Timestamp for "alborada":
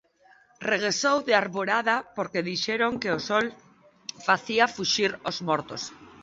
1.41-1.95